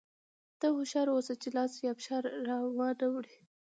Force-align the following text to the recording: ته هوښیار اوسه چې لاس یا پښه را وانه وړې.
ته 0.59 0.67
هوښیار 0.75 1.07
اوسه 1.15 1.33
چې 1.41 1.47
لاس 1.57 1.73
یا 1.87 1.91
پښه 1.97 2.17
را 2.47 2.57
وانه 2.77 3.07
وړې. 3.13 3.37